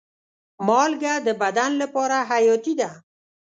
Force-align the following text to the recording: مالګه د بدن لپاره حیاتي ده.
مالګه 0.67 1.13
د 1.25 1.27
بدن 1.41 1.71
لپاره 1.81 2.17
حیاتي 2.29 2.73
ده. 2.79 2.89